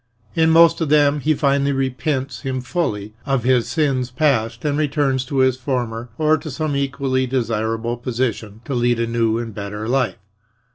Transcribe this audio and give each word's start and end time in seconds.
In 0.33 0.49
most 0.49 0.81
of 0.81 0.89
them 0.89 1.19
he 1.19 1.35
finally 1.35 1.71
repents 1.71 2.39
him 2.41 2.59
fully 2.61 3.13
of 3.23 3.43
his 3.43 3.69
sins 3.69 4.09
past 4.09 4.65
and 4.65 4.75
returns 4.75 5.23
to 5.25 5.37
his 5.37 5.57
former 5.57 6.09
or 6.17 6.39
to 6.39 6.49
some 6.49 6.75
equally 6.75 7.27
desirable 7.27 7.97
position, 7.97 8.61
to 8.65 8.73
lead 8.73 8.99
a 8.99 9.05
new 9.05 9.37
and 9.37 9.53
better 9.53 9.87
life. 9.87 10.17